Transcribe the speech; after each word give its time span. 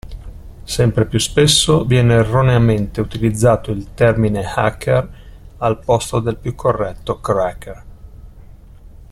Sempre 0.63 1.05
più 1.05 1.19
spesso 1.19 1.85
viene 1.85 2.15
erroneamente 2.15 3.01
utilizzato 3.01 3.69
il 3.69 3.93
termine 3.93 4.43
hacker 4.43 5.07
al 5.59 5.77
posto 5.79 6.19
del 6.19 6.37
più 6.37 6.55
corretto 6.55 7.19
cracker. 7.19 7.83